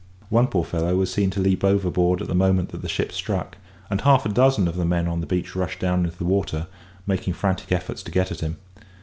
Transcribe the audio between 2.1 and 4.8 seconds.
at the moment that the ship struck; and half a dozen of